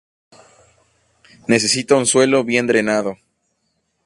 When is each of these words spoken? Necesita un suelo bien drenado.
Necesita 1.45 1.95
un 1.95 2.07
suelo 2.07 2.43
bien 2.43 2.65
drenado. 2.65 3.17